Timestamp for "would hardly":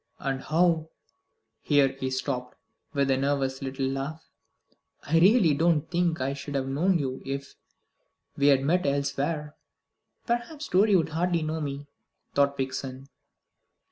10.95-11.43